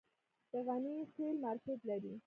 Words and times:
د 0.51 0.53
غني 0.67 0.95
خیل 1.13 1.35
مارکیټ 1.43 1.79
لري 1.89 2.13